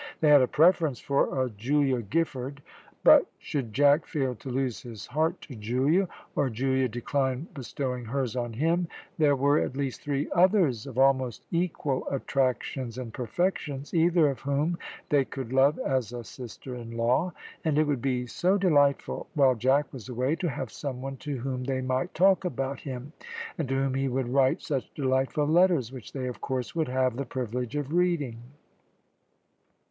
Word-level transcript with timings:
They 0.19 0.29
had 0.29 0.41
a 0.41 0.47
preference 0.47 0.99
for 0.99 1.43
a 1.45 1.51
Julia 1.51 2.01
Giffard; 2.01 2.63
but 3.03 3.27
should 3.37 3.71
Jack 3.71 4.07
fail 4.07 4.33
to 4.33 4.49
lose 4.49 4.81
his 4.81 5.05
heart 5.05 5.39
to 5.41 5.53
Julia, 5.55 6.07
or 6.35 6.49
Julia 6.49 6.87
decline 6.87 7.47
bestowing 7.53 8.05
hers 8.05 8.35
on 8.35 8.53
him, 8.53 8.87
there 9.19 9.35
were 9.35 9.59
at 9.59 9.77
least 9.77 10.01
three 10.01 10.27
others 10.31 10.87
of 10.87 10.97
almost 10.97 11.45
equal 11.51 12.07
attractions 12.09 12.97
and 12.97 13.13
perfections, 13.13 13.93
either 13.93 14.27
of 14.31 14.39
whom 14.39 14.79
they 15.09 15.23
could 15.23 15.53
love 15.53 15.77
as 15.77 16.11
a 16.11 16.23
sister 16.23 16.73
in 16.73 16.97
law; 16.97 17.31
and 17.63 17.77
it 17.77 17.83
would 17.85 18.01
be 18.01 18.25
so 18.25 18.57
delightful, 18.57 19.27
while 19.35 19.53
Jack 19.53 19.93
was 19.93 20.09
away, 20.09 20.35
to 20.37 20.49
have 20.49 20.71
some 20.71 21.03
one 21.03 21.17
to 21.17 21.37
whom 21.37 21.63
they 21.65 21.79
might 21.79 22.15
talk 22.15 22.43
about 22.43 22.79
him, 22.79 23.13
and 23.55 23.69
to 23.69 23.75
whom 23.75 23.93
he 23.93 24.07
would 24.07 24.29
write 24.29 24.63
such 24.63 24.91
delightful 24.95 25.45
letters 25.45 25.91
which 25.91 26.11
they, 26.11 26.25
of 26.25 26.41
course, 26.41 26.75
would 26.75 26.87
have 26.87 27.17
the 27.17 27.23
privilege 27.25 27.75
of 27.75 27.93
reading. 27.93 28.41